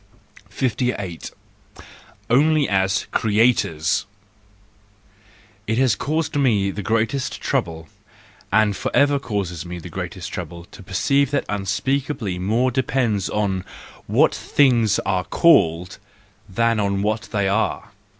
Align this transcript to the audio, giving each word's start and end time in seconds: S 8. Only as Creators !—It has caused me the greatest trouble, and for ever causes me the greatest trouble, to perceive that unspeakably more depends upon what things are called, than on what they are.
S 0.59 0.73
8. 0.81 1.29
Only 2.27 2.67
as 2.67 3.05
Creators 3.11 4.07
!—It 5.67 5.77
has 5.77 5.95
caused 5.95 6.35
me 6.35 6.71
the 6.71 6.81
greatest 6.81 7.39
trouble, 7.39 7.87
and 8.51 8.75
for 8.75 8.89
ever 8.95 9.19
causes 9.19 9.63
me 9.63 9.77
the 9.77 9.89
greatest 9.89 10.31
trouble, 10.31 10.65
to 10.71 10.81
perceive 10.81 11.29
that 11.29 11.45
unspeakably 11.47 12.39
more 12.39 12.71
depends 12.71 13.29
upon 13.29 13.63
what 14.07 14.33
things 14.33 14.97
are 15.05 15.23
called, 15.23 15.99
than 16.49 16.79
on 16.79 17.03
what 17.03 17.29
they 17.31 17.47
are. 17.47 17.91